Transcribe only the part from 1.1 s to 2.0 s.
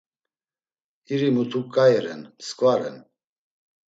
İri mutu k̆ai